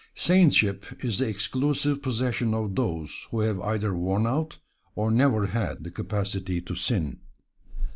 Saintship 0.15 1.03
is 1.05 1.19
the 1.19 1.27
exclusive 1.29 2.01
possession 2.01 2.55
of 2.55 2.73
those 2.75 3.27
who 3.29 3.41
have 3.41 3.61
either 3.61 3.93
worn 3.95 4.25
out, 4.25 4.57
or 4.95 5.11
never 5.11 5.45
had, 5.45 5.83
the 5.83 5.91
capacity 5.91 6.59
to 6.59 6.73
sin. 6.73 7.19